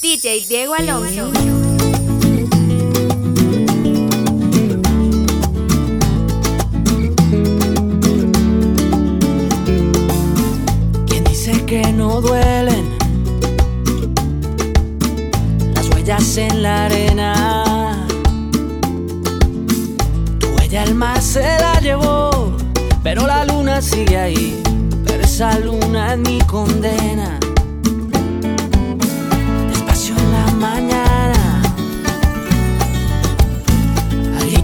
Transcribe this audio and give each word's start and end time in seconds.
DJ 0.00 0.46
Diego 0.48 0.74
Alonso. 0.74 1.32
¿Quién 11.06 11.24
dice 11.24 11.64
que 11.66 11.92
no 11.92 12.20
duelen 12.20 12.96
las 15.74 15.88
huellas 15.88 16.36
en 16.36 16.62
la 16.62 16.86
arena? 16.86 18.06
Tu 20.38 20.46
huella 20.46 20.84
el 20.84 20.94
mar 20.94 21.20
se 21.20 21.42
la 21.42 21.80
llevó, 21.80 22.56
pero 23.02 23.26
la 23.26 23.44
luna 23.44 23.82
sigue 23.82 24.16
ahí. 24.16 24.62
Pero 25.04 25.24
esa 25.24 25.58
luna 25.58 26.12
es 26.14 26.18
mi 26.20 26.38
condena. 26.42 27.37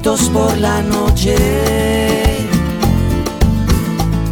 Por 0.04 0.58
la 0.58 0.82
noche. 0.82 1.34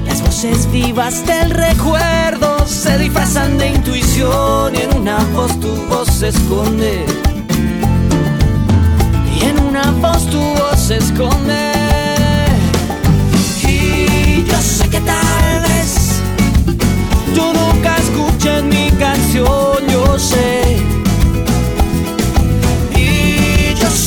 Las 0.07 0.21
voces 0.21 0.71
vivas 0.71 1.25
del 1.27 1.49
recuerdo 1.51 2.67
se 2.67 2.99
disfrazan 2.99 3.57
de 3.57 3.69
intuición 3.69 4.75
y 4.75 4.83
en 4.83 5.01
una 5.01 5.17
voz 5.35 5.59
tu 5.61 5.75
voz 5.89 6.09
se 6.09 6.29
esconde. 6.29 7.07
Y 9.35 9.45
en 9.45 9.59
una 9.61 9.91
voz 9.93 10.27
tu 10.27 10.41
voz 10.41 10.79
se 10.79 10.99
esconde. 10.99 11.73
Y 13.67 14.45
yo 14.45 14.59
sé 14.59 14.91
que 14.91 15.01
tal 15.01 15.63
vez 15.63 16.21
tú 17.35 17.45
nunca 17.51 17.97
escuches 17.97 18.63
mi 18.65 18.91
canción, 18.99 19.79
yo 19.89 20.19
sé. 20.19 21.02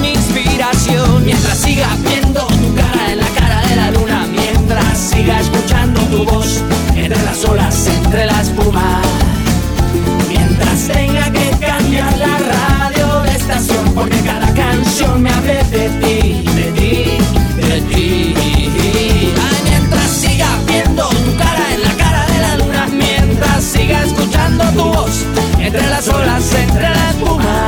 mi 0.00 0.12
inspiración, 0.12 1.24
mientras 1.24 1.58
siga 1.58 1.88
viendo 2.04 2.46
tu 2.46 2.74
cara 2.74 3.12
en 3.12 3.18
la 3.18 3.28
cara 3.28 3.60
de 3.66 3.76
la 3.76 3.90
luna, 3.90 4.26
mientras 4.30 4.98
siga 4.98 5.40
escuchando 5.40 6.00
tu 6.02 6.24
voz 6.24 6.62
entre 6.94 7.22
las 7.22 7.44
olas, 7.44 7.86
entre 7.86 8.26
la 8.26 8.40
espuma. 8.42 9.00
Mientras 10.28 10.88
tenga 10.88 11.32
que 11.32 11.50
cambiar 11.64 12.16
la 12.18 12.38
radio 12.38 13.22
de 13.22 13.30
estación 13.30 13.94
Porque 13.94 14.18
cada 14.20 14.52
canción 14.52 15.22
me 15.22 15.30
hable 15.30 15.64
de 15.64 15.88
ti, 16.00 16.44
de 16.54 16.72
ti, 16.72 17.18
de 17.56 17.80
ti. 17.88 18.34
Ay, 18.36 19.58
mientras 19.64 20.10
siga 20.10 20.48
viendo 20.66 21.08
tu 21.08 21.36
cara 21.36 21.74
en 21.74 21.82
la 21.82 21.94
cara 21.94 22.26
de 22.26 22.38
la 22.38 22.56
luna 22.56 22.86
Mientras 22.92 23.64
siga 23.64 24.02
escuchando 24.04 24.64
tu 24.72 24.84
voz 24.84 25.24
entre 25.58 25.86
las 25.88 26.08
olas, 26.08 26.52
entre 26.54 26.82
la 26.82 27.10
espuma 27.10 27.67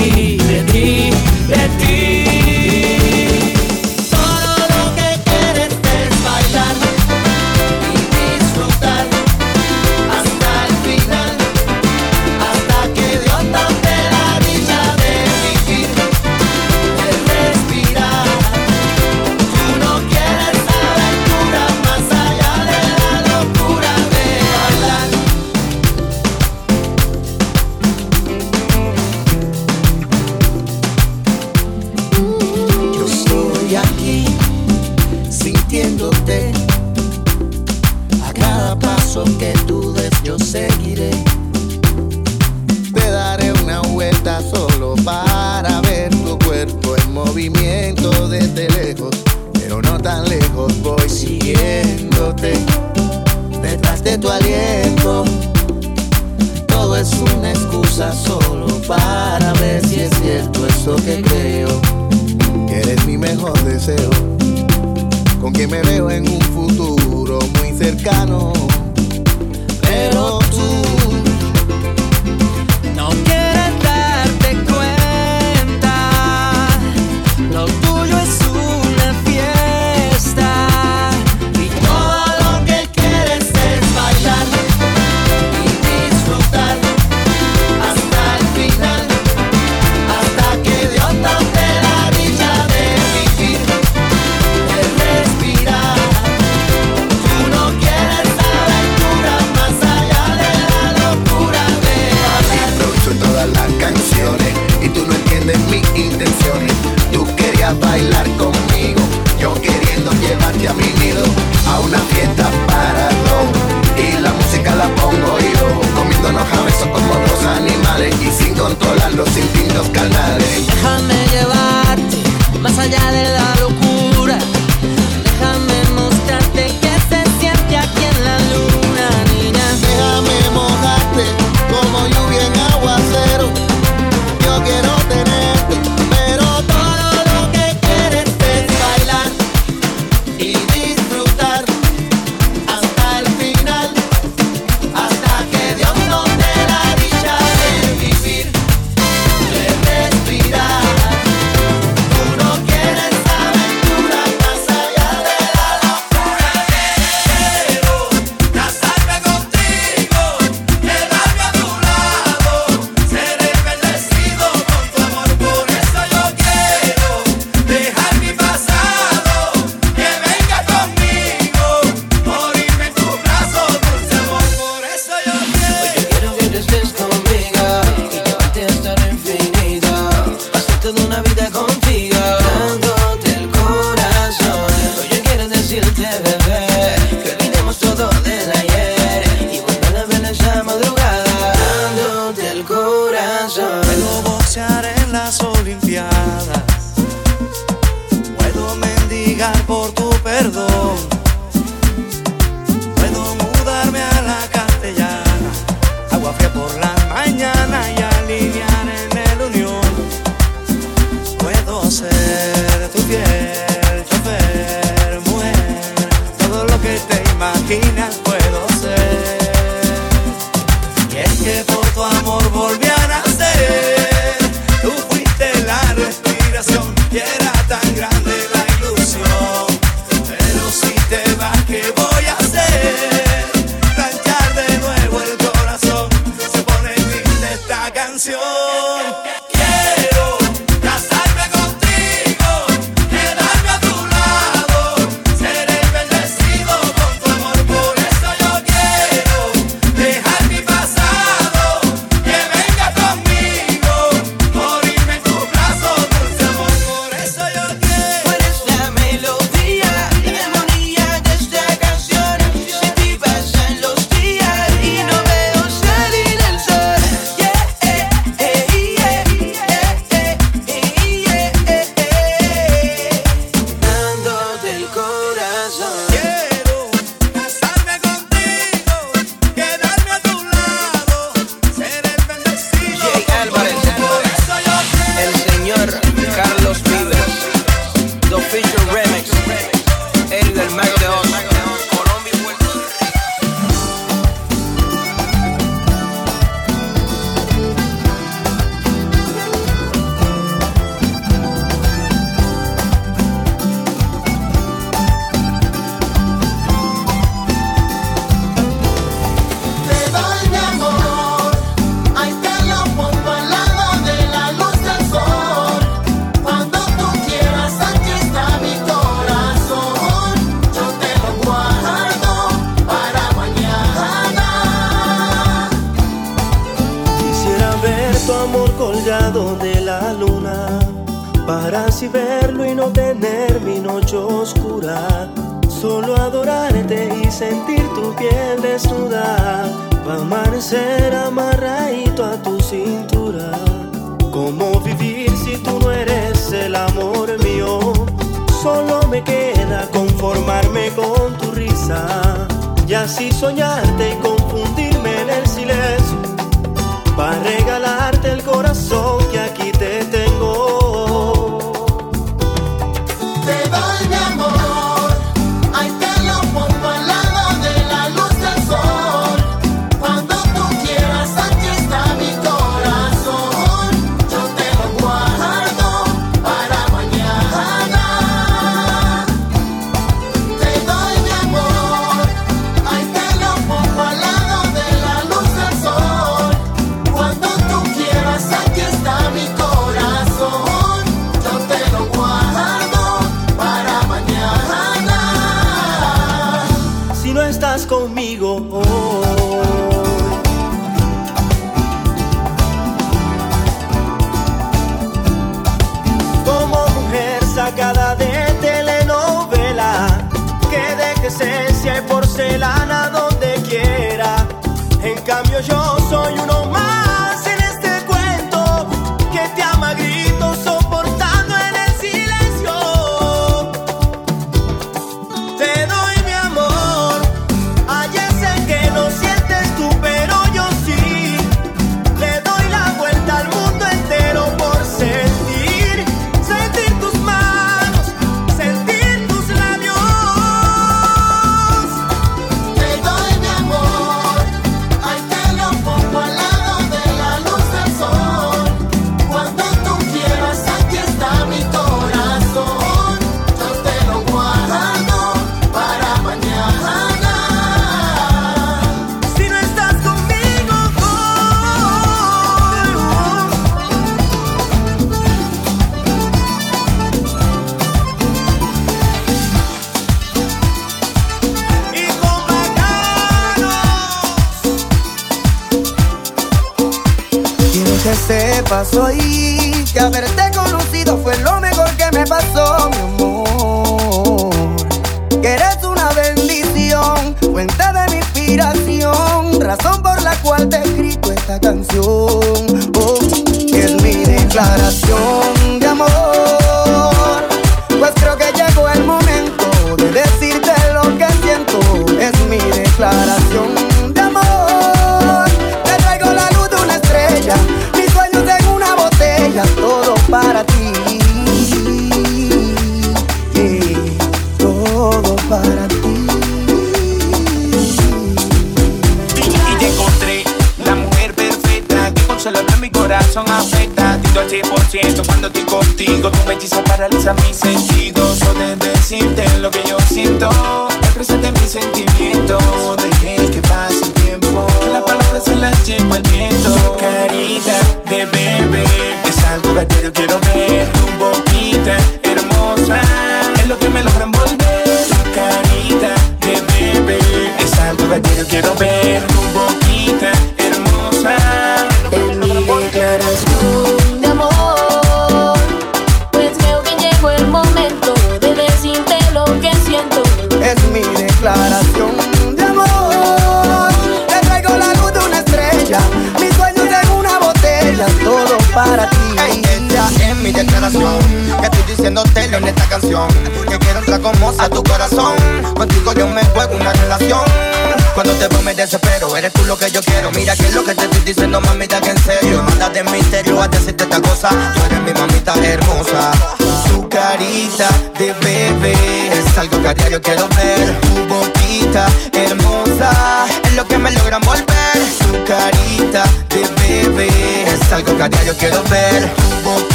hable 0.00 0.39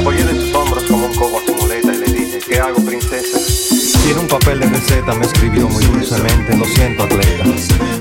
apoyé 0.00 0.24
de 0.24 0.34
sus 0.34 0.54
hombros 0.54 0.82
como 0.84 1.06
un 1.06 1.14
cojo 1.14 1.40
a 1.40 1.46
su 1.46 1.54
muleta 1.54 1.92
y 1.92 1.98
le 1.98 2.06
dije, 2.06 2.38
¿qué 2.46 2.58
hago, 2.58 2.82
princesa? 2.84 3.38
Tiene 4.02 4.20
un 4.20 4.28
papel 4.28 4.60
de 4.60 4.66
receta, 4.66 5.14
me 5.14 5.26
escribió 5.26 5.68
muy 5.68 5.84
dulcemente, 5.84 6.56
lo 6.56 6.64
siento, 6.64 7.04
atleta. 7.04 7.44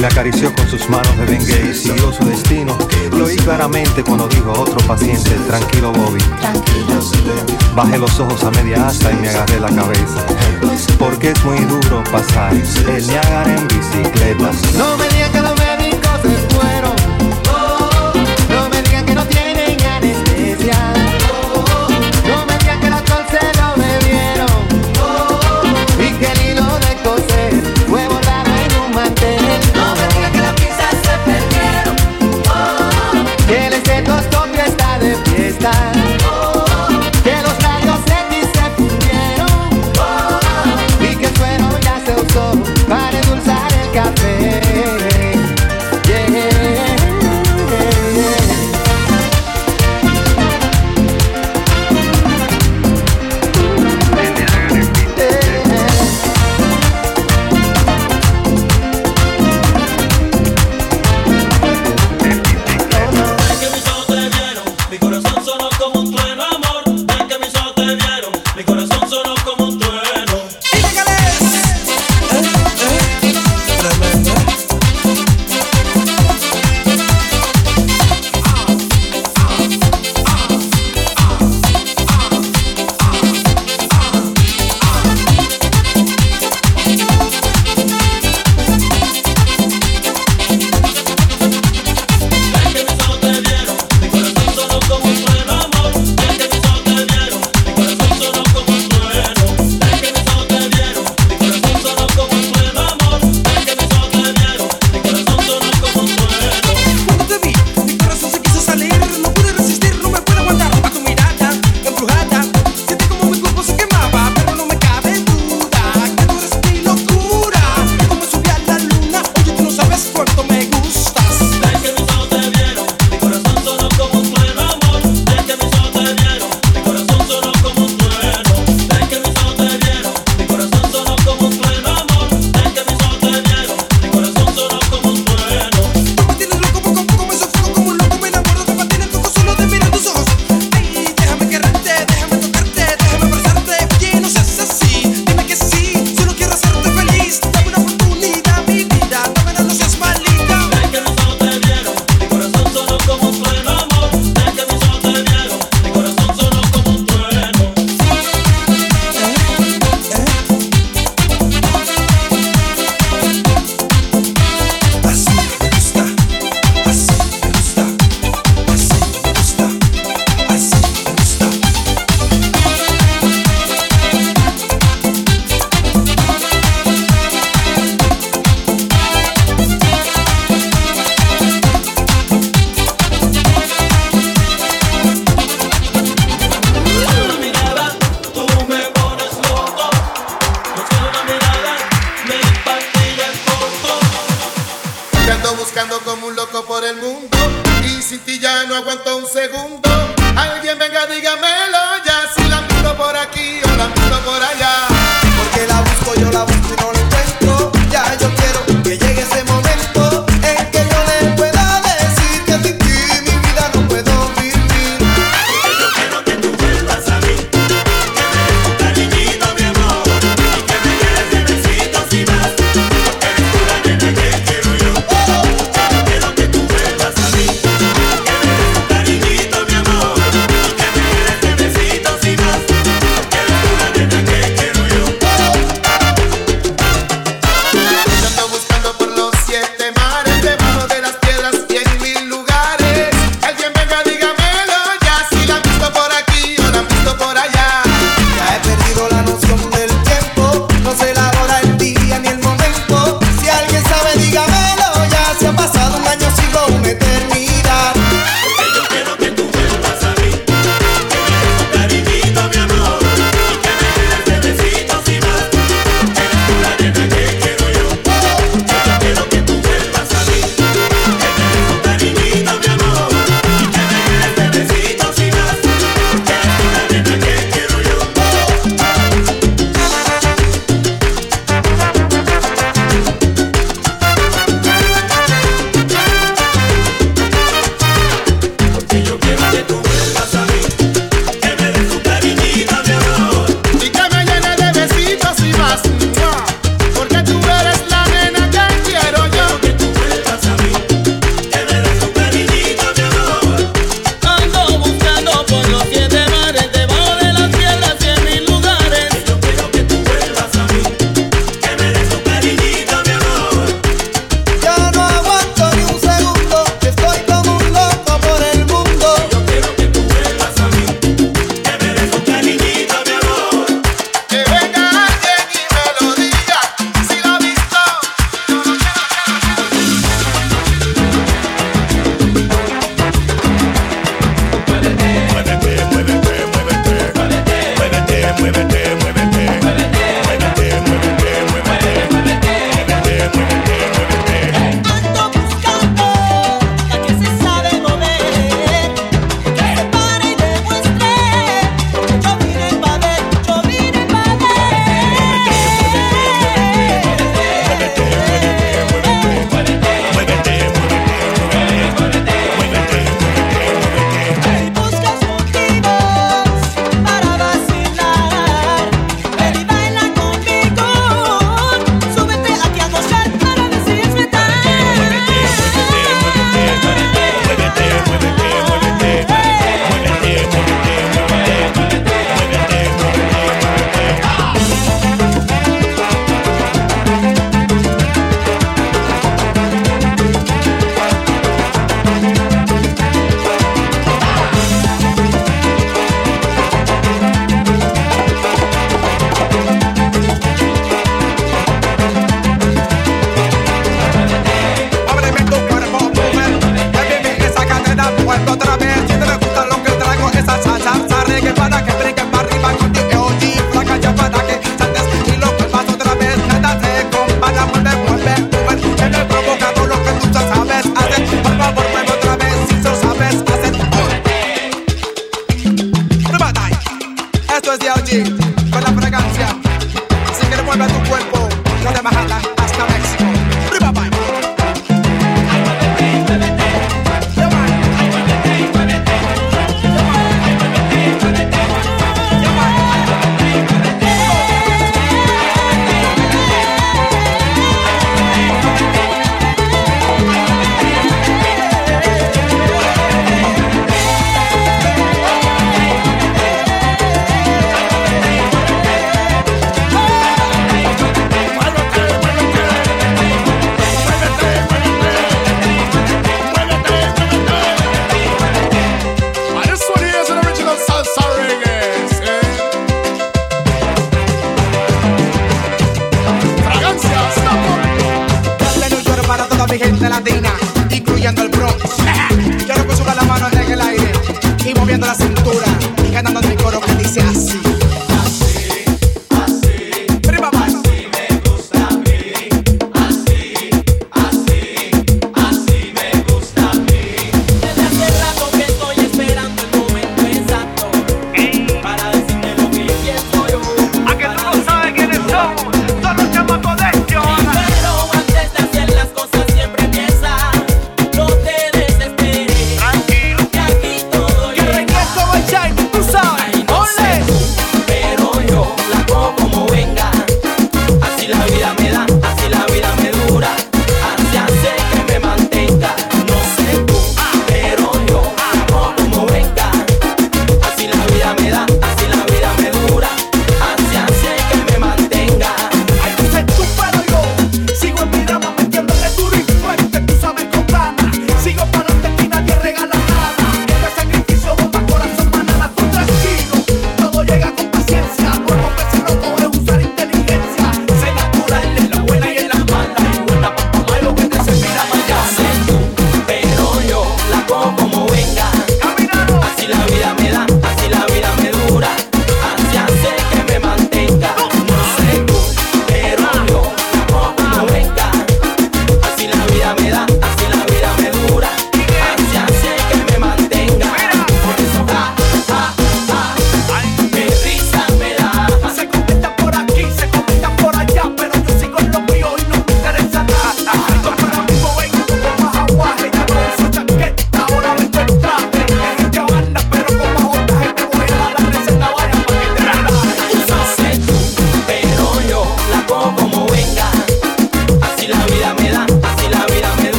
Me 0.00 0.06
acarició 0.06 0.52
con 0.54 0.68
sus 0.68 0.88
manos 0.88 1.16
de 1.16 1.24
Bengay 1.24 1.70
y 1.70 1.74
siguió 1.74 2.12
su 2.12 2.24
destino. 2.24 2.76
Lo 3.12 3.26
oí 3.26 3.36
claramente 3.36 4.02
cuando 4.02 4.26
dijo 4.28 4.50
a 4.50 4.60
otro 4.60 4.78
paciente, 4.86 5.30
tranquilo, 5.46 5.92
Bobby. 5.92 6.20
Bajé 7.76 7.98
los 7.98 8.18
ojos 8.18 8.42
a 8.42 8.50
media 8.50 8.86
asta 8.86 9.12
y 9.12 9.14
me 9.16 9.28
agarré 9.28 9.60
la 9.60 9.68
cabeza. 9.68 10.26
Porque 10.98 11.30
es 11.30 11.44
muy 11.44 11.58
duro 11.60 12.02
pasar 12.10 12.52
el 12.52 13.06
Niagara 13.06 13.56
en 13.56 13.68
bicicleta. 13.68 14.50
No 14.76 14.96
me 14.96 15.08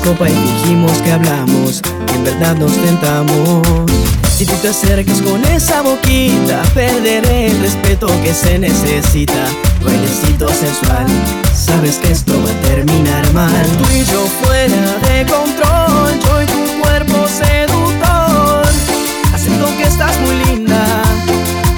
copa 0.00 0.28
y 0.28 0.32
fingimos 0.32 0.92
que 0.98 1.12
hablamos 1.12 1.82
y 2.08 2.16
en 2.16 2.24
verdad 2.24 2.56
nos 2.56 2.72
tentamos. 2.72 3.66
Si 4.36 4.46
tú 4.46 4.54
te 4.62 4.68
acercas 4.68 5.20
con 5.20 5.44
esa 5.44 5.82
boquita, 5.82 6.62
perderé 6.74 7.48
el 7.48 7.60
respeto 7.60 8.06
que 8.22 8.32
se 8.32 8.58
necesita. 8.58 9.44
Bailecito 9.84 10.48
sensual, 10.48 11.06
sabes 11.54 11.96
que 11.96 12.12
esto 12.12 12.32
va 12.42 12.50
a 12.50 12.68
terminar 12.68 13.30
mal. 13.32 13.66
Tú 13.78 13.84
y 13.94 14.04
yo 14.04 14.24
fuera 14.42 14.98
de 15.08 15.26
control, 15.26 16.18
yo 16.24 16.42
y 16.42 16.46
tu 16.46 16.80
cuerpo 16.82 17.28
seductor. 17.28 18.66
Acepto 19.34 19.66
que 19.76 19.84
estás 19.84 20.18
muy 20.20 20.36
linda, 20.46 21.02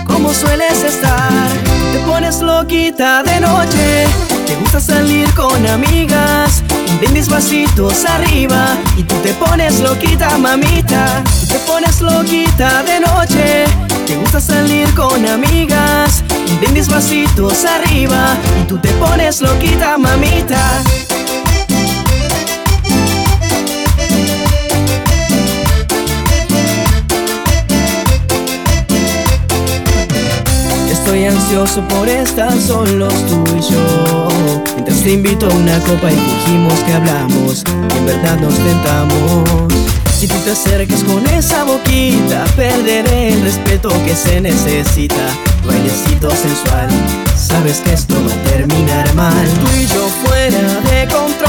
como 0.07 0.33
sueles 0.33 0.85
estar. 0.85 1.49
Te 1.93 1.99
pones 2.07 2.41
loquita 2.41 3.23
de 3.25 3.41
noche, 3.41 4.05
te 4.47 4.55
gusta 4.57 4.81
salir 4.81 5.29
con 5.35 5.67
amigos 5.67 6.02
ven 7.03 7.29
vasitos 7.29 8.05
arriba 8.05 8.77
y 8.97 9.03
tú 9.03 9.17
te 9.23 9.35
pones 9.35 9.81
loquita, 9.81 10.39
mamita. 10.39 11.25
Tú 11.41 11.47
te 11.47 11.59
pones 11.67 12.01
loquita 12.01 12.83
de 12.85 13.01
noche, 13.01 13.65
te 14.07 14.17
gusta 14.17 14.41
salir 14.41 14.93
con 14.95 15.27
amigas. 15.27 16.23
Ven 16.61 16.75
vasitos 16.89 17.65
arriba 17.65 18.37
y 18.61 18.69
tú 18.69 18.79
te 18.79 18.89
pones 18.93 19.41
loquita, 19.41 19.99
mamita. 19.99 20.83
Estoy 31.13 31.27
ansioso 31.27 31.87
por 31.89 32.09
estar 32.09 32.59
solos 32.59 33.13
tú 33.27 33.45
y 33.55 33.61
yo. 33.61 34.29
Mientras 34.73 35.03
te 35.03 35.13
invito 35.13 35.45
a 35.45 35.51
una 35.51 35.79
copa 35.81 36.11
y 36.11 36.15
dijimos 36.15 36.73
que 36.87 36.93
hablamos, 36.95 37.65
y 37.67 37.99
en 37.99 38.07
verdad 38.07 38.41
nos 38.41 38.55
tentamos. 38.55 39.75
Si 40.19 40.27
tú 40.27 40.37
te 40.43 40.53
acercas 40.53 41.05
con 41.05 41.27
esa 41.27 41.65
boquita, 41.65 42.47
perderé 42.57 43.35
el 43.35 43.43
respeto 43.43 43.91
que 44.07 44.15
se 44.15 44.41
necesita. 44.41 45.23
Bailecito 45.67 46.31
sensual, 46.31 46.89
sabes 47.37 47.83
que 47.85 47.93
esto 47.93 48.15
va 48.15 48.33
a 48.33 48.51
terminar 48.51 49.15
mal. 49.15 49.49
Tú 49.61 49.69
y 49.77 49.87
yo 49.89 50.09
fuera 50.25 50.81
de 50.81 51.09
control 51.09 51.42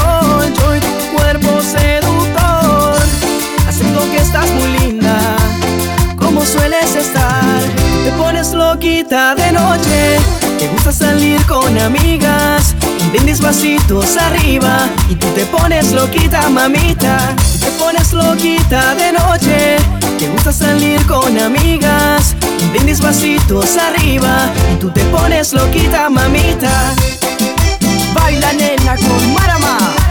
boquita 8.84 9.34
de 9.34 9.50
noche. 9.52 10.18
Te 10.58 10.68
gusta 10.68 10.92
salir 10.92 11.44
con 11.46 11.76
amigas 11.78 12.74
Y 13.00 13.40
vasitos 13.40 14.16
arriba 14.16 14.88
Y 15.08 15.14
tú 15.14 15.26
te 15.28 15.46
pones 15.46 15.92
loquita, 15.92 16.48
mamita. 16.50 17.34
Te 17.60 17.70
pones 17.78 18.12
loquita 18.12 18.94
de 18.94 19.12
noche. 19.12 19.76
Te 20.18 20.28
gusta 20.28 20.52
salir 20.52 21.04
con 21.06 21.38
amigas 21.38 22.36
Y 22.74 22.78
vasitos 23.00 23.76
arriba 23.78 24.52
Y 24.74 24.76
tú 24.76 24.90
te 24.90 25.02
pones 25.04 25.54
loquita, 25.54 26.10
mamita. 26.10 26.94
Baila 28.14 28.52
nena 28.52 28.96
con 28.96 29.32
Marama. 29.32 30.03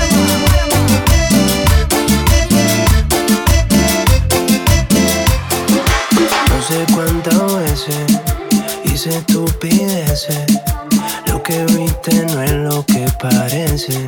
parecen, 13.24 14.06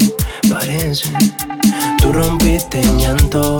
parecen. 0.49 1.13
Tú 2.01 2.11
rompiste 2.11 2.81
en 2.81 2.97
llanto 2.99 3.57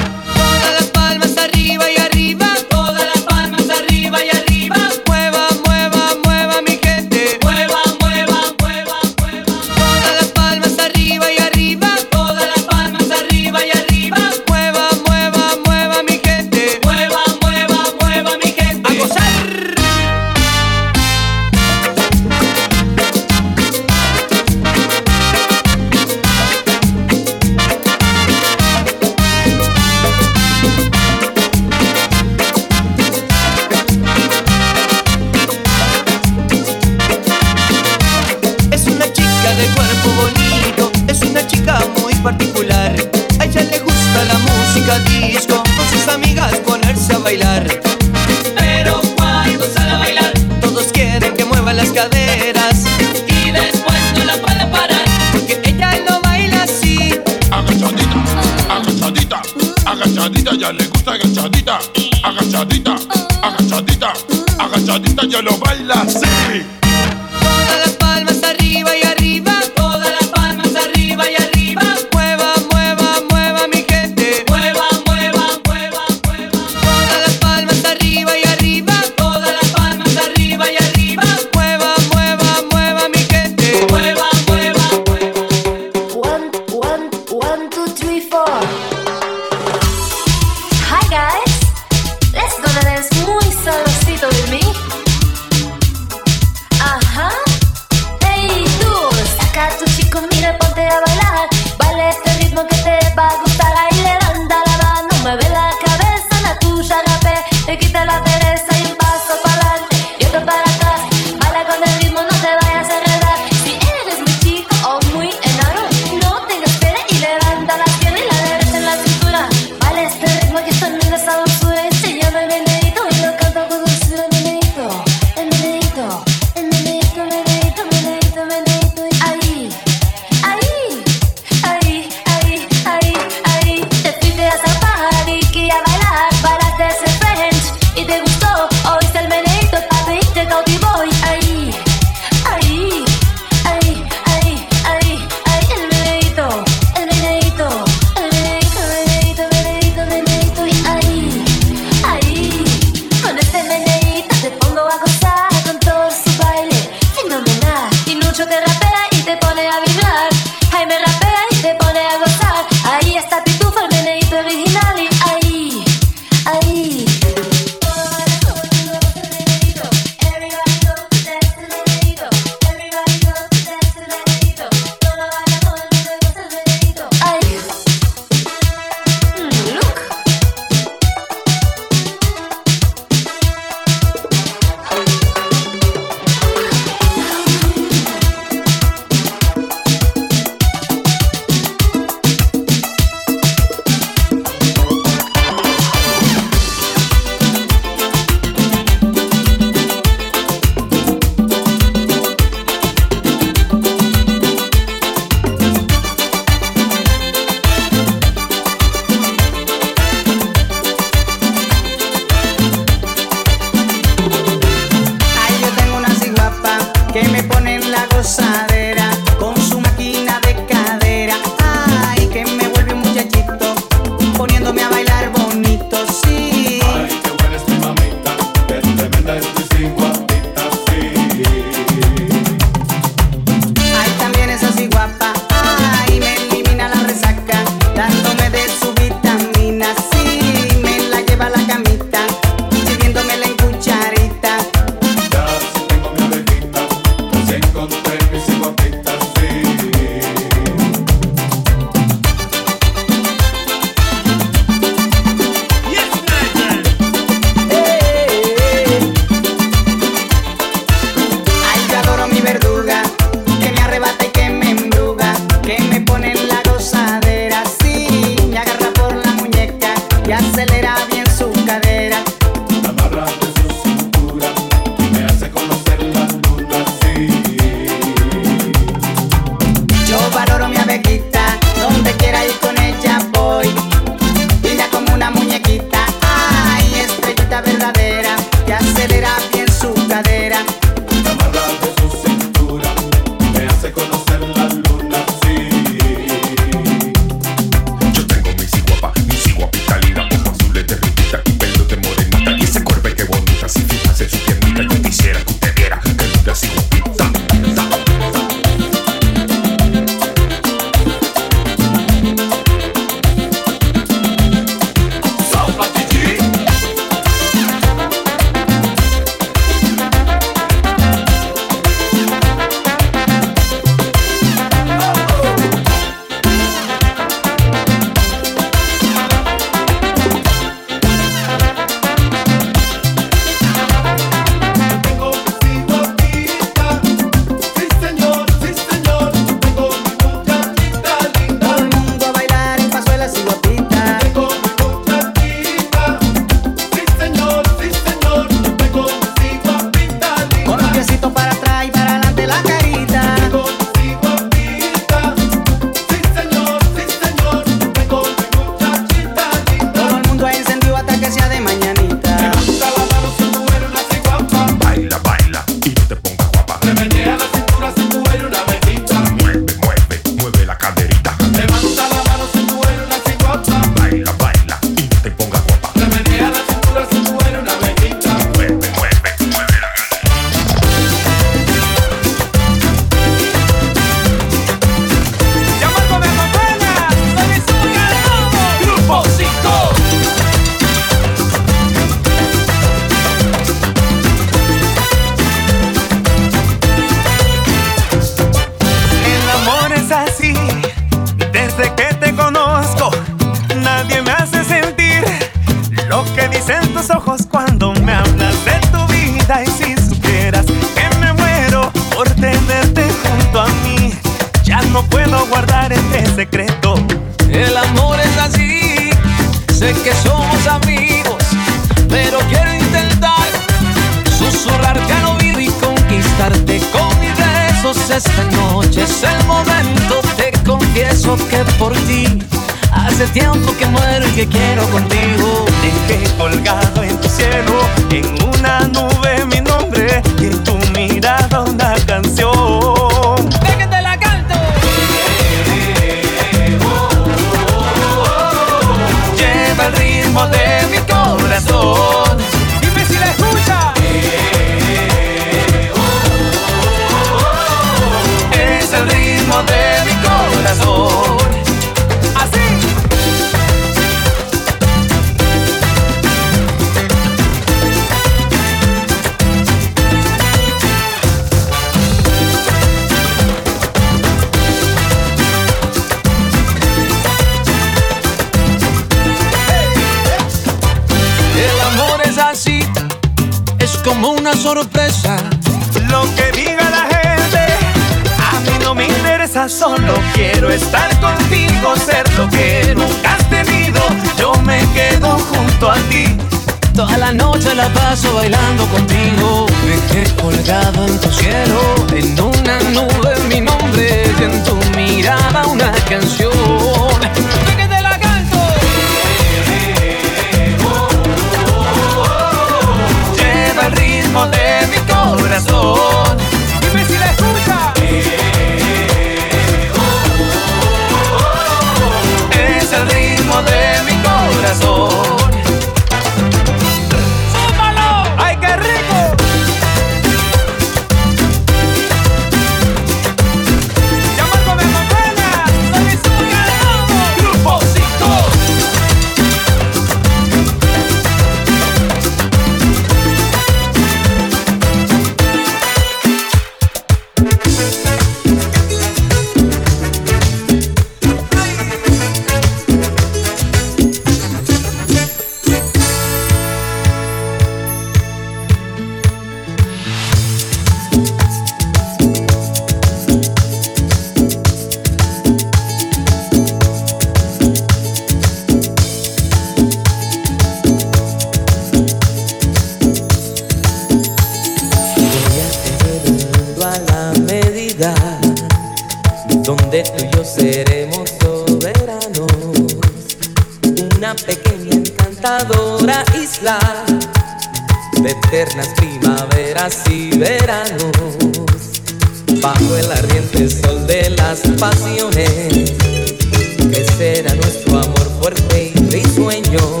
que 595.16 597.06
será 597.16 597.54
nuestro 597.54 597.98
amor 597.98 598.30
fuerte 598.40 598.92
y 598.92 598.98
risueño, 599.10 600.00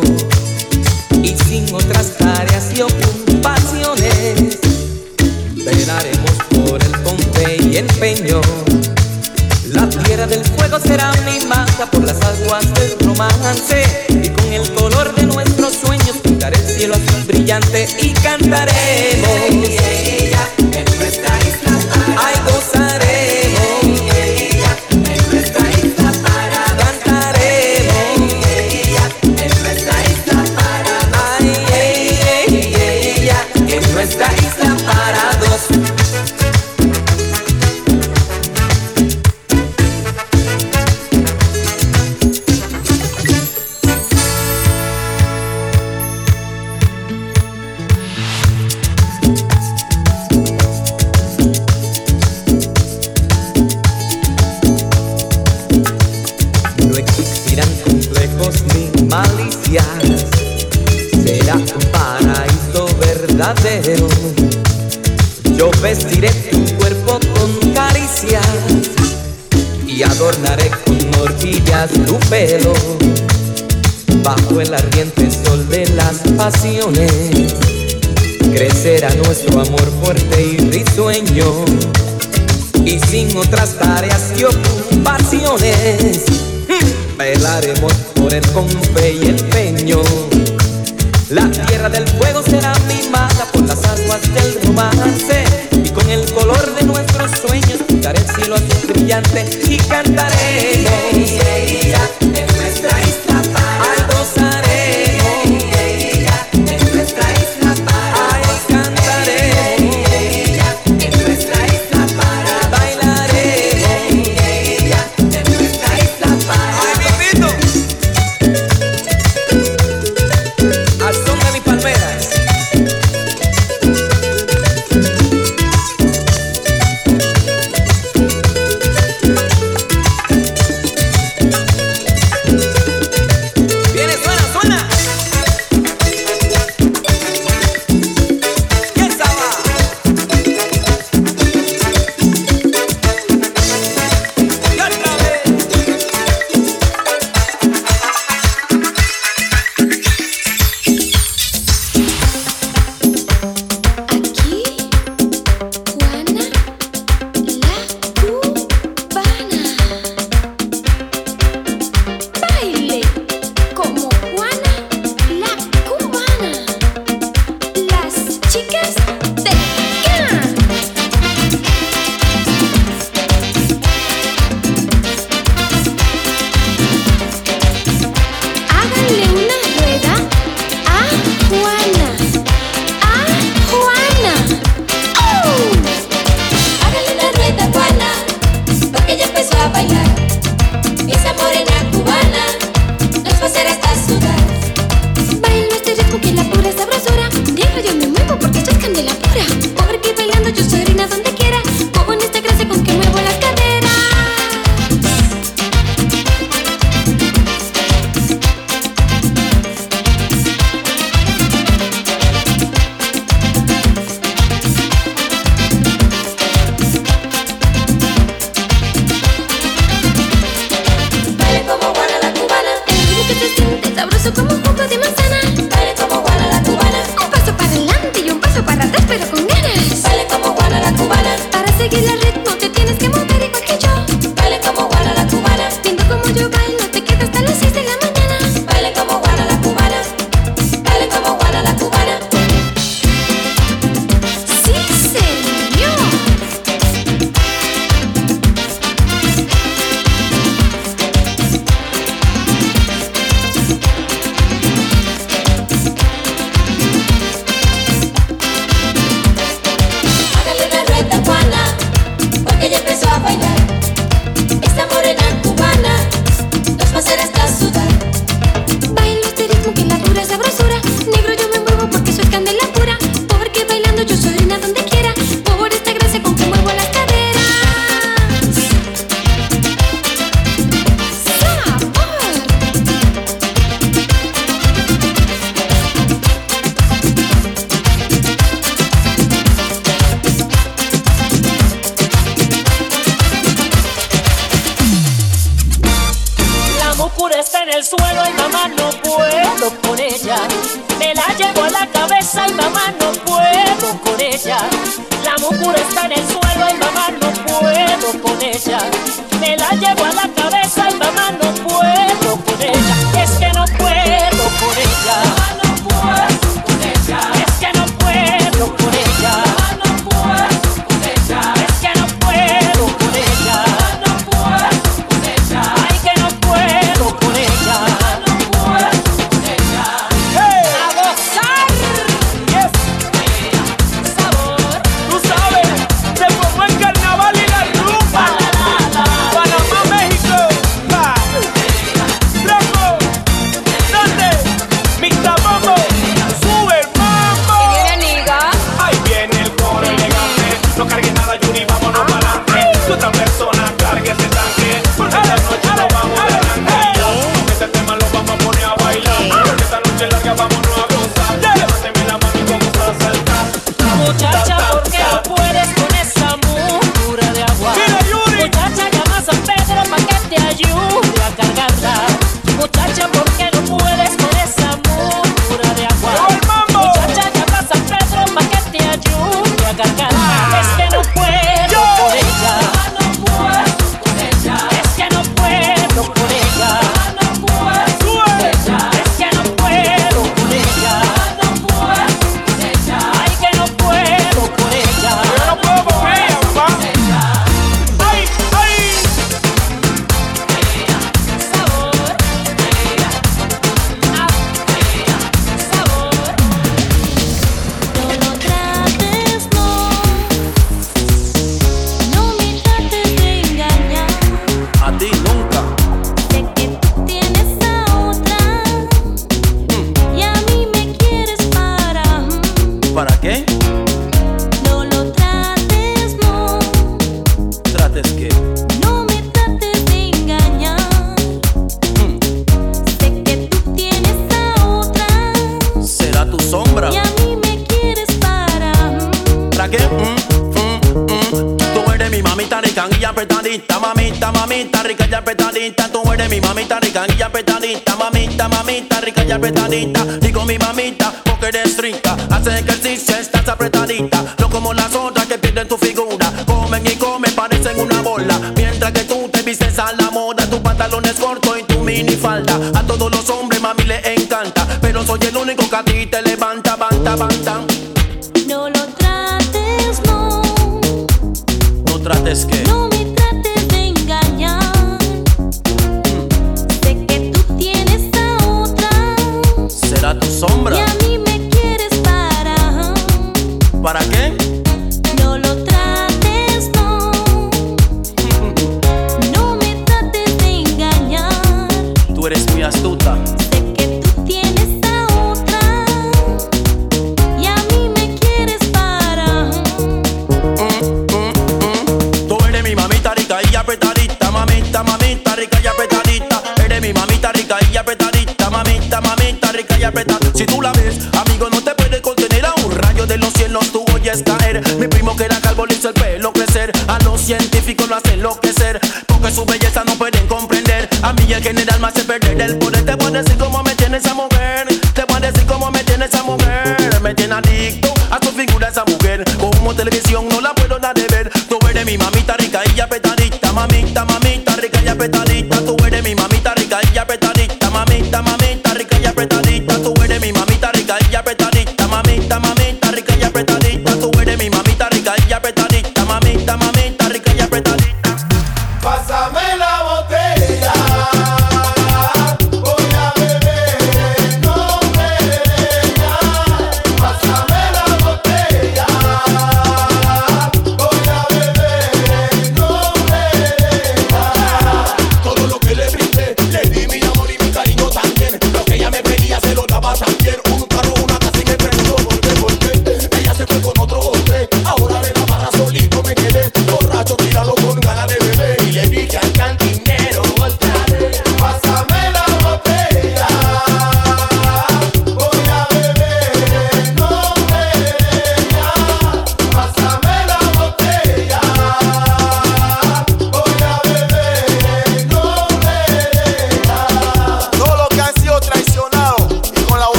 y 1.22 1.28
sin 1.28 1.72
otras 1.72 2.18
tareas 2.18 2.64
y 2.76 2.82
ocupaciones, 2.82 4.58
velaremos 5.54 6.32
por 6.50 6.82
el 6.82 6.90
ponte 7.02 7.56
y 7.62 7.76
empeño. 7.76 8.40
La 9.66 9.88
piedra 9.88 10.26
del 10.26 10.44
fuego 10.44 10.80
será 10.80 11.12
mi 11.24 11.46
mata 11.46 11.88
por 11.92 12.02
las 12.02 12.20
aguas 12.20 12.74
del 12.74 12.98
romance, 13.06 13.84
y 14.08 14.28
con 14.30 14.52
el 14.52 14.68
color 14.74 15.14
de 15.14 15.26
nuestros 15.26 15.74
sueños 15.74 16.16
pintaré 16.24 16.58
el 16.58 16.66
cielo 16.66 16.94
azul 16.94 17.22
brillante 17.28 17.86
y 18.00 18.10
cantaré. 18.14 18.93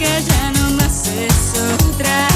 que 0.00 0.22
ya 0.22 0.50
no 0.52 0.70
más 0.76 1.08
es 1.08 1.52
otra. 1.84 2.29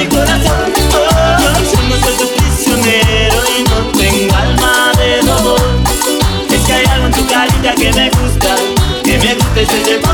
mi 0.00 0.06
corazón. 0.06 0.72
Oh, 0.94 1.58
yo 1.58 1.64
siendo 1.68 1.96
soy 2.00 2.14
tu 2.14 2.28
prisionero 2.34 3.36
y 3.54 3.62
no 3.64 3.98
tengo 3.98 4.34
alma 4.34 4.92
de 4.96 5.20
dolor. 5.20 5.60
Es 6.50 6.60
que 6.62 6.72
hay 6.72 6.86
algo 6.86 7.06
en 7.06 7.12
tu 7.12 7.26
carita 7.26 7.74
que 7.74 7.92
me 7.92 8.10
gusta, 8.10 8.56
que 9.04 9.18
me 9.18 9.34
gusta 9.34 9.60
y 9.60 9.66
se 9.66 9.84
lleva. 9.84 10.09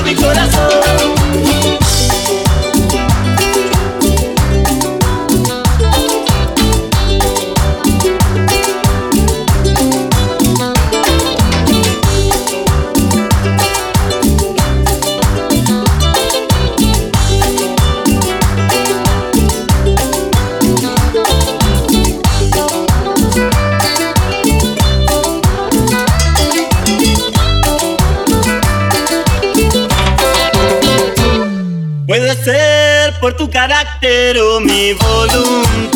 cartero 33.86 34.60
mi 34.60 34.92
voluntad. 34.94 35.95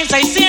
Los 0.00 0.39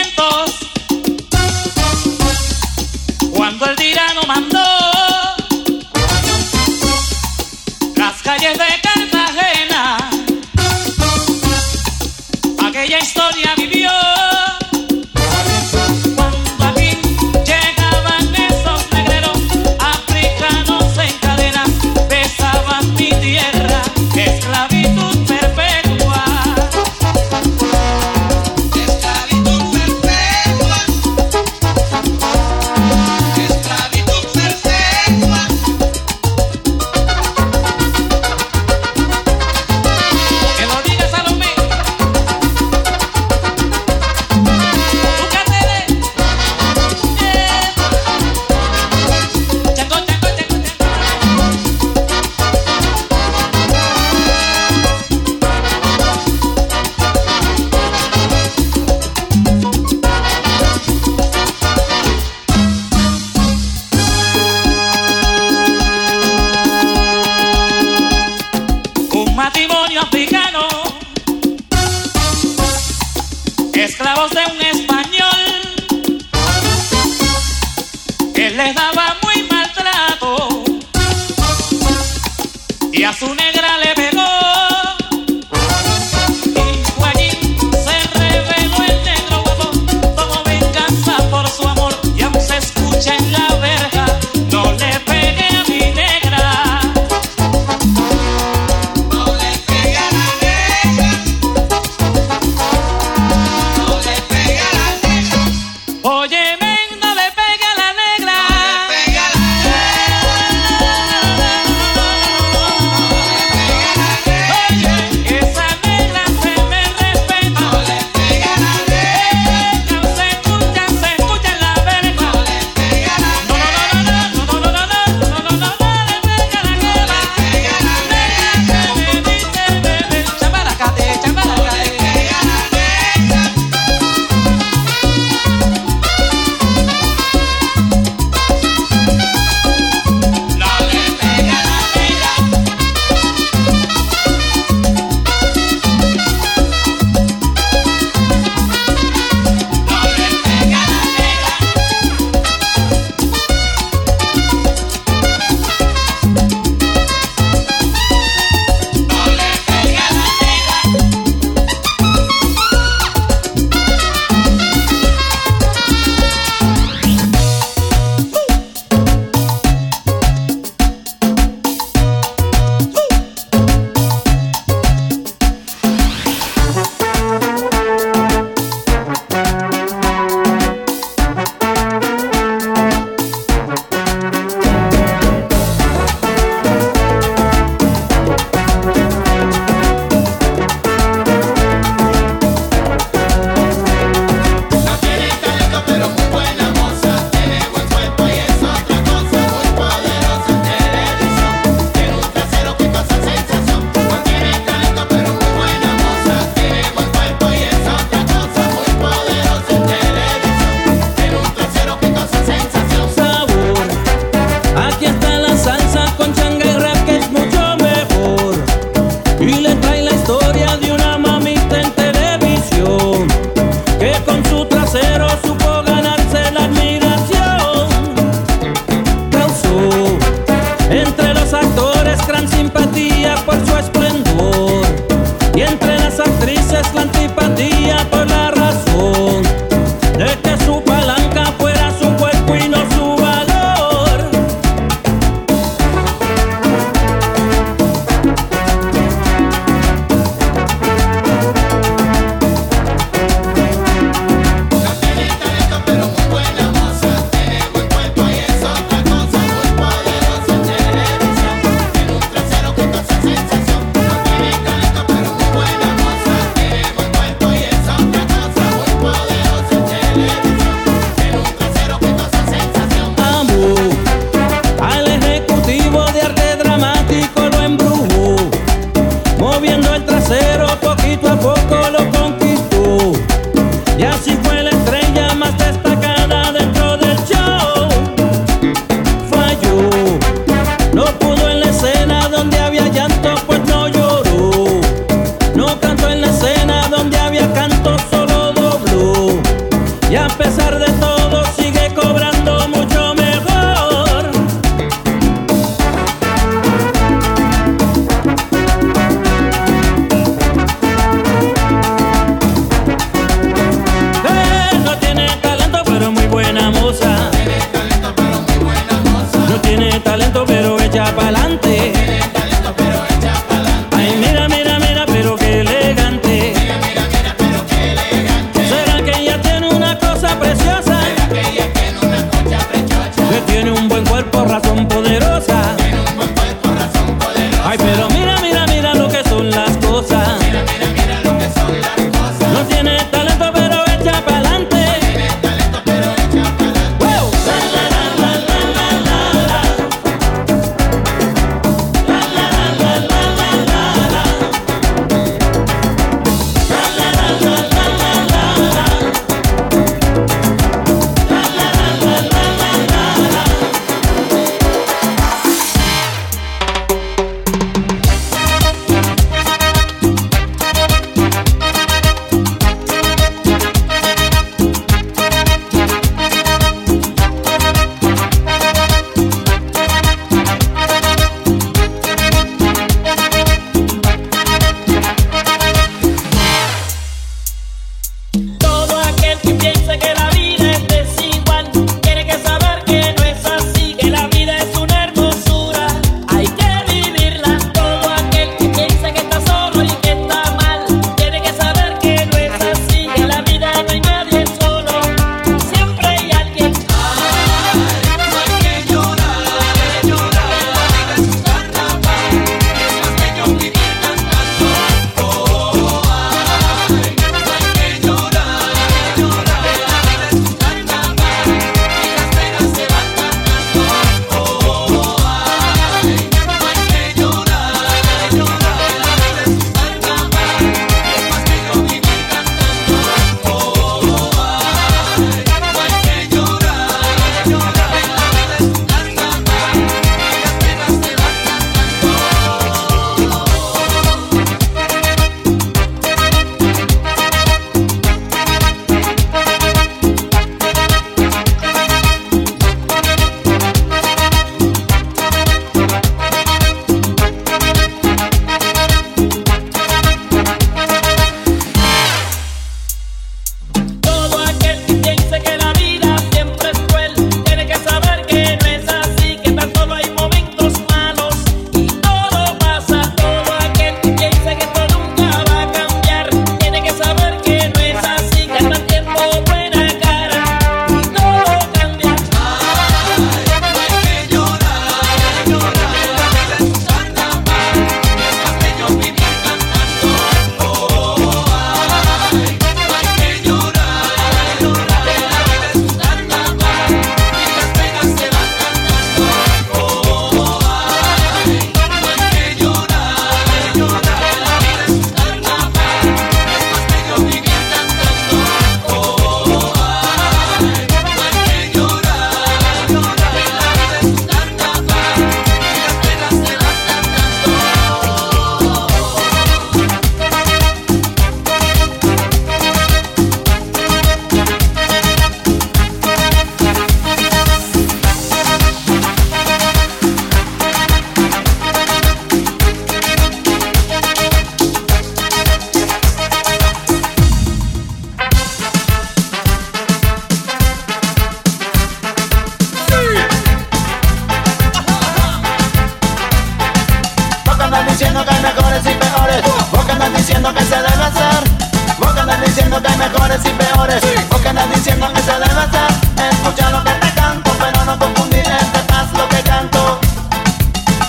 lleno 552.72 552.80
de 552.80 552.98
mejores 552.98 553.40
y 553.44 553.50
peores. 553.50 554.02
Porque 554.30 554.50
andas 554.50 554.70
diciendo 554.74 555.12
que 555.14 555.22
se 555.22 555.32
debe 555.32 555.62
hacer. 555.62 555.92
Escucha 556.32 556.70
lo 556.70 556.84
que 556.84 556.92
te 556.92 557.14
canto, 557.14 557.52
pero 557.60 557.86
no 557.86 558.00
confundir 558.00 558.46
entre 558.48 558.82
paz 558.88 559.08
lo 559.14 559.28
que 559.30 559.42
canto. 559.44 560.00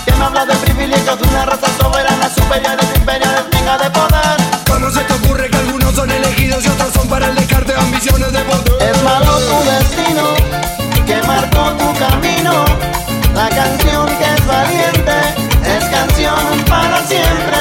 Que 0.05 0.11
me 0.13 0.25
habla 0.25 0.45
de 0.45 0.55
privilegios 0.55 1.19
de 1.19 1.27
una 1.27 1.45
raza 1.45 1.67
soberana, 1.79 2.29
superiores, 2.29 2.87
inferiores, 2.95 3.43
venga 3.51 3.77
de 3.77 3.89
poder. 3.91 4.37
¿Cómo 4.67 4.89
se 4.89 4.99
te 5.01 5.13
ocurre 5.13 5.49
que 5.49 5.57
algunos 5.57 5.95
son 5.95 6.11
elegidos 6.11 6.65
y 6.65 6.67
otros 6.67 6.93
son 6.93 7.07
para 7.07 7.27
el 7.27 7.35
descarte 7.35 7.73
ambiciones 7.75 8.31
de 8.31 8.39
poder? 8.39 8.89
Es 8.89 9.03
malo 9.03 9.39
tu 9.39 9.57
destino, 9.71 10.25
que 11.05 11.27
marcó 11.27 11.71
tu 11.73 11.93
camino. 11.97 12.65
La 13.33 13.49
canción 13.49 14.05
que 14.07 14.25
es 14.35 14.45
valiente 14.45 15.17
es 15.65 15.85
canción 15.85 16.63
para 16.67 17.01
siempre. 17.07 17.52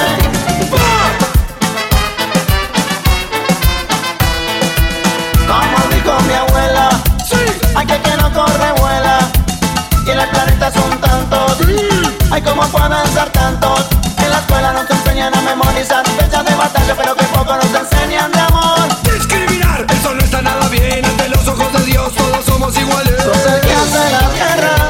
Ay, 12.32 12.40
¿cómo 12.40 12.62
pueden 12.68 13.06
ser 13.12 13.28
tantos? 13.28 13.84
En 14.16 14.30
la 14.30 14.38
escuela 14.38 14.72
nos 14.72 14.90
enseñan 14.90 15.36
a 15.36 15.40
memorizar 15.42 16.02
fechas 16.18 16.42
de 16.46 16.54
batalla, 16.54 16.94
pero 16.96 17.14
que 17.14 17.24
poco 17.24 17.54
nos 17.54 17.66
enseñan 17.66 18.32
de 18.32 18.40
amor. 18.40 18.88
Discriminar, 19.02 19.84
eso 19.86 20.14
no 20.14 20.22
está 20.22 20.40
nada 20.40 20.66
bien. 20.70 21.04
Ante 21.04 21.28
los 21.28 21.46
ojos 21.46 21.70
de 21.74 21.84
Dios 21.84 22.10
todos 22.14 22.42
somos 22.46 22.74
iguales. 22.78 23.22
Sos 23.22 23.36
el 23.36 23.60
que 23.60 23.74
hace 23.74 24.12
las 24.12 24.32
guerras, 24.32 24.80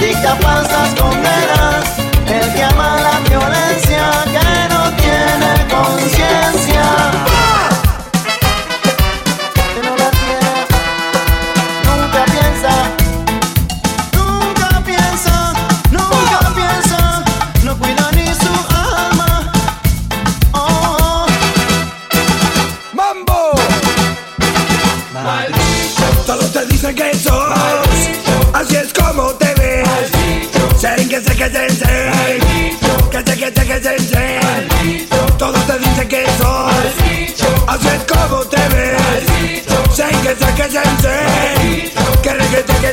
dicta 0.00 0.34
falsas 0.42 0.88
condenas, 1.00 1.61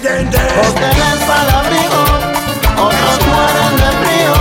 se 0.01 0.23
Vos 0.23 0.75
tenés 0.75 1.19
para 1.27 1.59
abrigo, 1.59 2.03
otros 2.77 3.19
mueren 3.27 3.75
de 3.81 3.89
frío. 4.01 4.35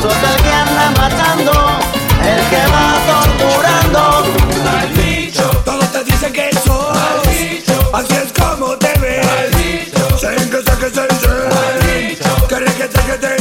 Sos 0.00 0.18
el 0.30 0.42
que 0.42 0.52
anda 0.52 0.90
matando, 0.96 1.52
el 2.24 2.40
que 2.48 2.62
va 2.72 2.86
torturando. 3.10 4.02
Todos 5.64 5.92
te 5.92 6.04
dicen 6.04 6.32
que 6.32 6.50
sos 6.64 6.96
Así 7.92 8.14
es 8.14 8.32
como 8.32 8.76
te 8.78 8.98
ves. 8.98 9.50
Sen 10.20 10.50
que 10.50 10.58
sé 10.58 10.78
que 10.78 10.90
se 10.90 11.06
Que 11.06 11.14
sé. 11.14 11.36
Que 12.48 12.88
sé 12.88 13.00
que 13.06 13.26
se 13.26 13.37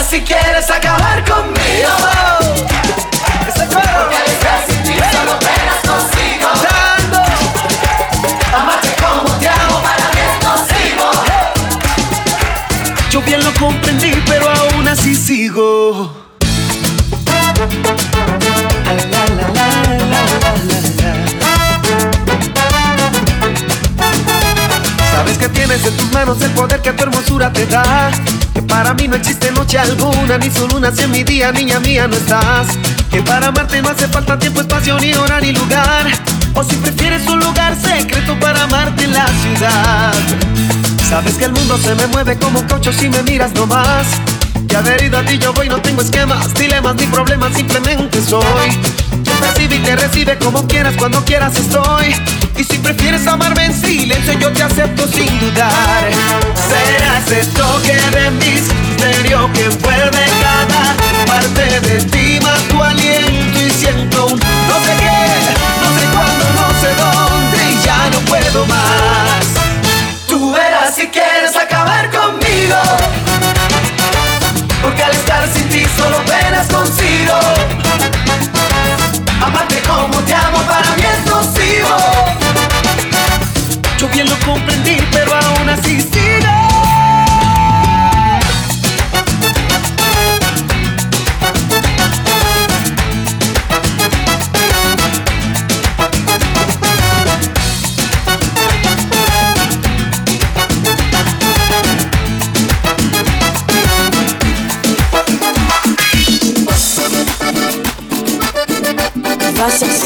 Si 0.00 0.22
quieres 0.22 0.70
acabar 0.70 1.22
conmigo. 1.24 1.90
Ese 3.46 3.66
cuero 3.66 4.08
que 4.08 4.18
deseas 4.30 4.64
sin 4.66 4.82
ti 4.84 4.94
solo 5.12 5.38
penas 5.38 5.80
consigo. 5.86 6.48
Dando, 6.62 7.22
amarte 8.56 8.94
como 9.02 9.30
te 9.38 9.48
amo 9.48 9.82
para 9.82 10.10
que 10.10 10.20
es 10.24 10.42
nocivo. 10.42 11.10
Yo 13.10 13.20
bien 13.22 13.44
lo 13.44 13.52
comprendí, 13.54 14.12
pero 14.26 14.48
aún 14.48 14.88
así 14.88 15.14
sigo. 15.14 16.14
Sabes 25.18 25.36
que 25.36 25.48
tienes 25.48 25.84
en 25.84 25.96
tus 25.96 26.12
manos 26.12 26.40
el 26.42 26.52
poder 26.52 26.80
que 26.80 26.92
tu 26.92 27.02
hermosura 27.02 27.52
te 27.52 27.66
da. 27.66 28.08
Que 28.54 28.62
para 28.62 28.94
mí 28.94 29.08
no 29.08 29.16
existe 29.16 29.50
noche 29.50 29.76
alguna, 29.76 30.38
ni 30.38 30.48
solo 30.48 30.76
una 30.76 30.92
si 30.92 31.02
en 31.02 31.10
mi 31.10 31.24
día, 31.24 31.50
niña 31.50 31.80
mía, 31.80 32.06
no 32.06 32.14
estás. 32.14 32.68
Que 33.10 33.20
para 33.22 33.48
amarte 33.48 33.82
no 33.82 33.88
hace 33.88 34.06
falta 34.06 34.38
tiempo, 34.38 34.60
espacio, 34.60 34.96
ni 35.00 35.12
hora, 35.14 35.40
ni 35.40 35.50
lugar. 35.50 36.06
O 36.54 36.62
si 36.62 36.76
prefieres 36.76 37.26
un 37.26 37.40
lugar 37.40 37.74
secreto 37.74 38.38
para 38.38 38.62
amarte 38.62 39.06
en 39.06 39.12
la 39.12 39.26
ciudad. 39.26 40.14
Sabes 41.08 41.34
que 41.34 41.46
el 41.46 41.52
mundo 41.52 41.76
se 41.78 41.96
me 41.96 42.06
mueve 42.06 42.38
como 42.38 42.60
un 42.60 42.66
caucho 42.68 42.92
si 42.92 43.08
me 43.08 43.20
miras 43.24 43.52
nomás. 43.54 44.06
Ya 44.68 44.80
adherido 44.80 45.18
a 45.18 45.22
ti 45.22 45.38
yo 45.38 45.52
voy, 45.54 45.68
no 45.68 45.80
tengo 45.80 46.02
esquemas, 46.02 46.52
dilemas 46.54 46.94
ni 46.96 47.06
problemas, 47.06 47.54
simplemente 47.54 48.20
soy. 48.22 48.70
Yo 49.22 49.32
percibí 49.40 49.78
te 49.78 49.96
recibe 49.96 50.38
como 50.38 50.66
quieras, 50.66 50.94
cuando 50.98 51.24
quieras 51.24 51.56
estoy. 51.56 52.14
Y 52.56 52.64
si 52.64 52.78
prefieres 52.78 53.26
amarme 53.26 53.64
en 53.64 53.74
silencio, 53.74 54.34
yo 54.38 54.52
te 54.52 54.62
acepto 54.62 55.08
sin 55.08 55.38
dudar. 55.40 56.10
Será 56.68 57.18
ese 57.18 57.50
toque 57.52 57.98
de 58.16 58.30
misterio 58.32 59.50
que 59.54 59.64
envuelve 59.64 60.26
cada 60.42 60.94
parte 61.26 61.80
de 61.80 62.04
ti, 62.04 62.38
más 62.42 62.60
tu 62.68 62.82
aliento 62.82 63.60
y 63.60 63.70
siento 63.70 64.26
un 64.26 64.38
no 64.38 64.76
sé 64.84 64.92
qué, 65.00 65.20
no 65.82 65.98
sé 65.98 66.06
cuándo, 66.12 66.44
no 66.60 66.68
sé 66.80 66.90
dónde 66.94 67.72
y 67.72 67.86
ya 67.86 68.10
no 68.10 68.20
puedo 68.20 68.66
más. 68.66 69.46
Tú 70.26 70.52
verás 70.52 70.94
si 70.94 71.06
quieres 71.08 71.56
acabar 71.56 72.10
conmigo. 72.10 73.07
Estar 75.06 75.48
sin 75.54 75.68
ti 75.68 75.84
solo 75.96 76.24
penas 76.24 76.66
consigo 76.68 77.07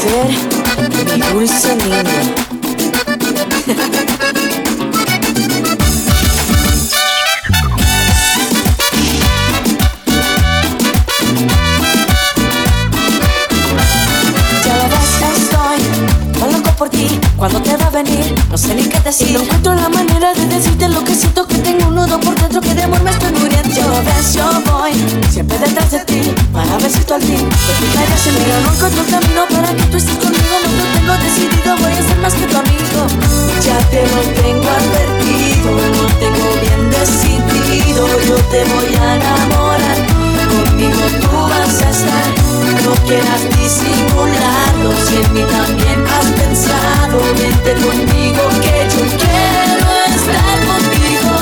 ser 0.03 0.27
mi 1.05 1.21
dulce 1.31 1.73
no 18.49 18.57
sé 18.57 18.73
ni 18.73 18.85
qué 18.85 18.99
decir. 19.01 19.29
Y 19.29 19.33
no 19.33 19.41
encuentro 19.41 19.75
la 19.75 19.87
manera 19.87 20.33
de 20.33 20.47
decirte 20.47 20.89
lo 20.89 21.03
que 21.03 21.13
siento 21.13 21.45
que 21.45 21.59
tengo 21.59 21.89
un 21.89 21.95
nudo 21.95 22.19
por 22.19 22.33
dentro 22.41 22.59
que 22.59 22.73
de 22.73 22.81
amor 22.81 23.03
me 23.03 23.11
estoy 23.11 23.31
muriendo. 23.33 23.69
Ya 23.69 23.85
lo 23.85 24.03
ves, 24.03 24.33
yo 24.33 24.49
voy 24.65 24.93
siempre 25.29 25.59
detrás 25.59 25.91
de 25.91 25.99
ti 25.99 26.33
para 26.51 26.75
ver 26.77 26.89
si 26.89 27.03
tú 27.03 27.13
al 27.13 27.21
fin 27.21 27.47
te 27.47 27.73
fijarías 27.73 28.27
en 28.27 28.33
mí. 28.33 28.41
Yo 28.49 28.61
no 28.65 28.73
encuentro 28.73 29.03
camino 29.05 29.41
para 29.47 29.75
que 29.75 29.83
tú 29.83 29.97
estés 29.97 30.17
conmigo. 30.17 30.55
No 30.63 30.75
lo 30.75 30.93
tengo 30.97 31.13
decidido, 31.21 31.77
voy 31.77 31.93
a 31.93 32.01
ser 32.01 32.17
más 32.17 32.33
que 32.33 32.47
tu 32.47 32.57
amigo. 32.57 32.99
Ya 33.61 33.77
te 33.91 34.01
lo 34.01 34.21
tengo 34.41 34.69
advertido, 34.69 35.69
lo 35.93 36.05
tengo 36.17 36.49
bien 36.65 36.89
decidido. 36.89 38.07
Yo 38.27 38.35
te 38.49 38.63
voy 38.73 38.95
a 38.95 39.15
enamorar, 39.17 40.12
conmigo 40.53 41.01
tú 41.21 41.37
vas 41.49 41.81
a 41.81 41.89
estar. 41.89 42.29
No 42.85 42.93
quieras 43.07 43.41
disimularlo, 43.57 44.91
si 45.05 45.15
en 45.23 45.33
mí 45.33 45.43
también 45.57 45.99
has 46.15 46.27
pensado. 46.41 47.17
Vente 47.39 47.73
conmigo 47.83 48.43
que 48.63 48.75
yo 48.93 49.01
quiero 49.21 49.87
estar 50.17 50.57
contigo. 50.69 51.35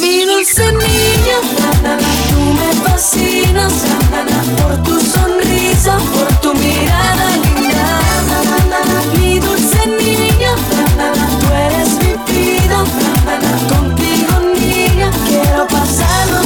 Mi 0.00 0.24
dulce 0.24 0.66
niña, 0.72 1.38
tú 2.30 2.40
me 2.58 2.70
fascinas 2.84 3.72
na, 3.88 3.96
na, 4.12 4.20
na, 4.30 4.38
por 4.58 4.74
tu 4.82 5.00
sonrisa, 5.00 5.98
por 6.12 6.28
tu 6.42 6.54
mirada 6.54 7.26
linda. 7.44 7.88
Mi 9.14 9.38
dulce 9.38 9.80
niña, 9.86 10.52
tú 11.40 11.46
eres 11.66 11.90
mi 12.02 12.12
vida. 12.32 12.78
Contigo 13.68 14.34
niña, 14.54 15.10
quiero 15.28 15.66
pasar 15.66 16.37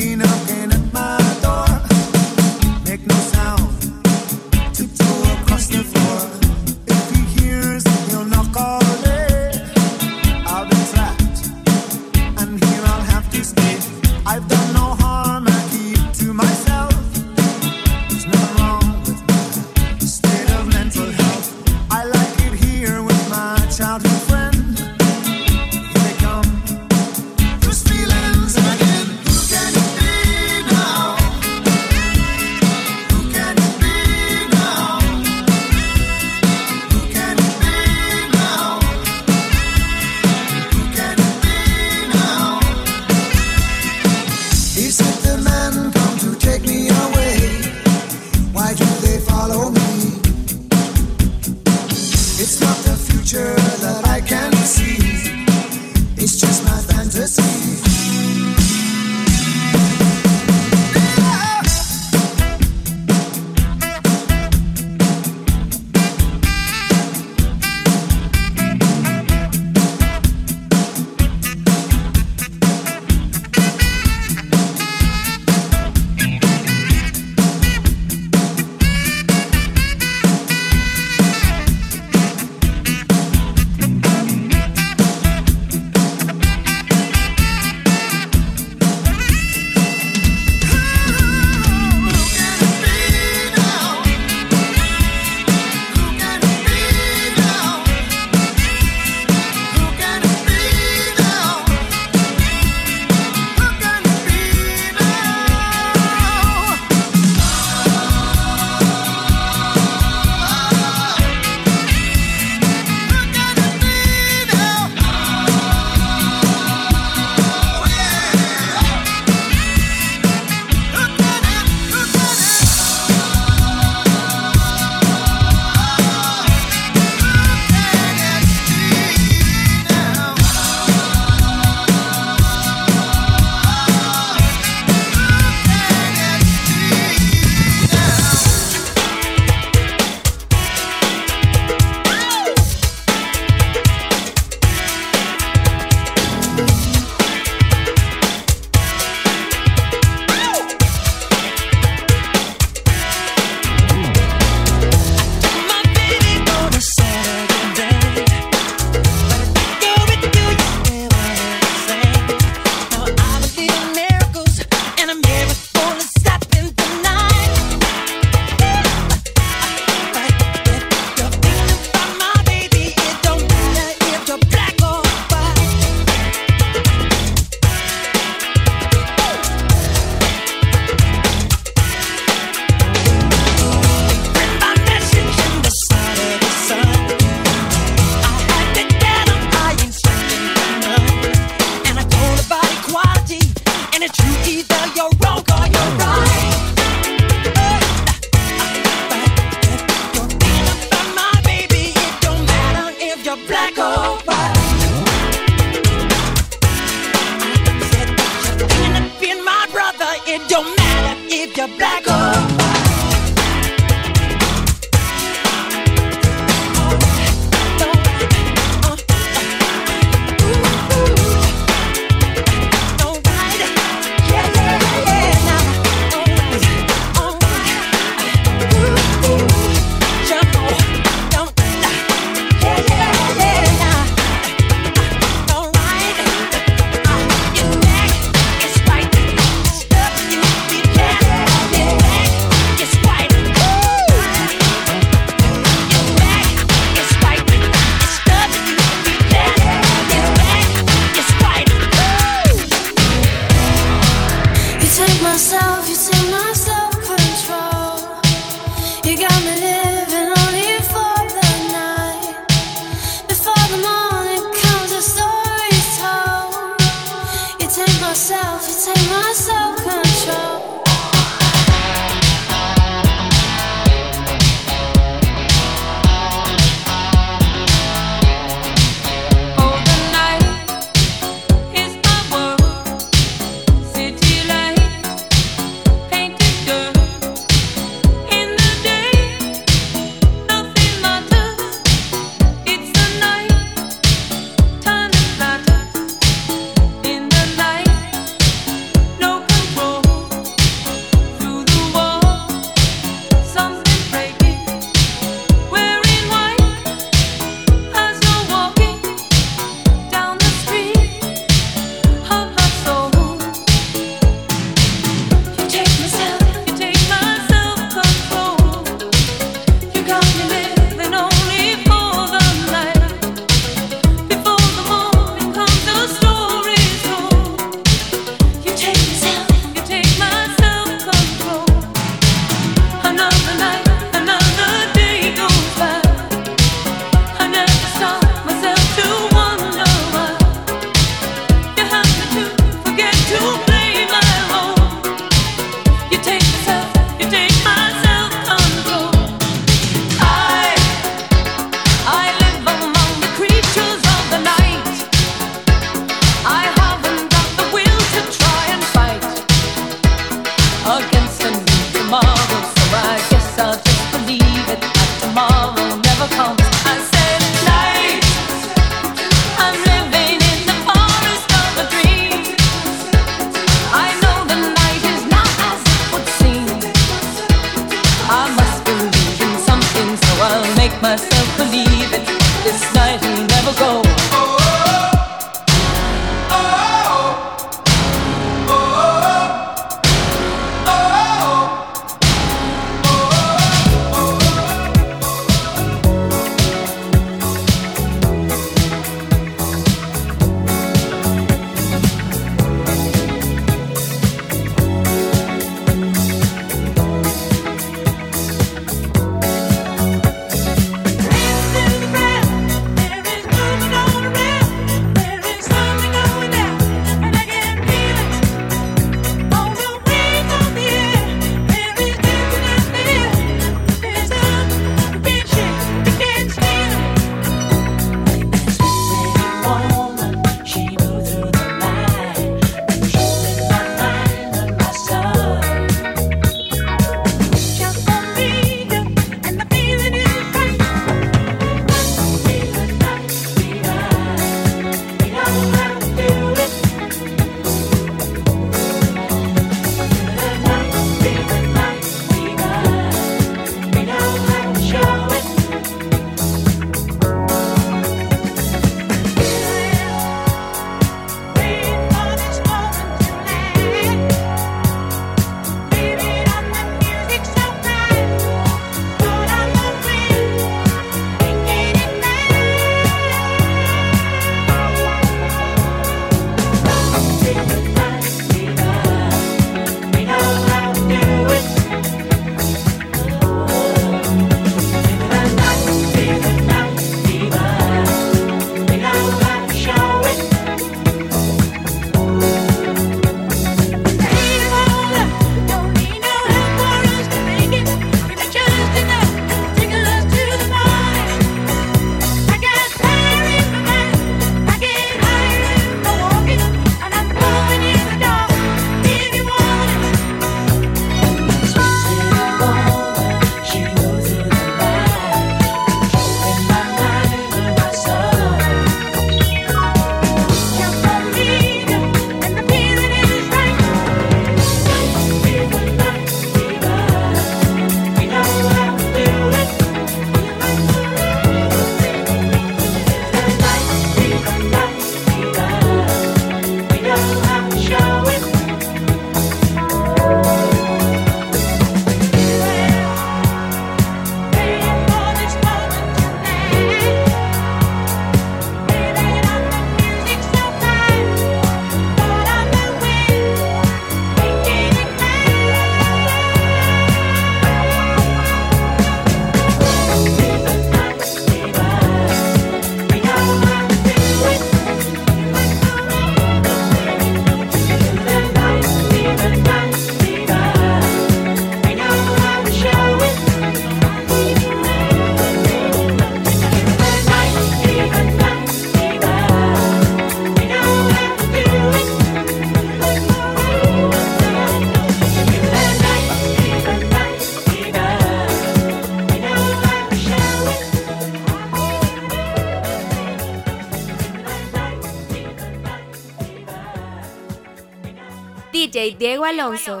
Diego 599.12 599.44
Alonso. 599.44 600.00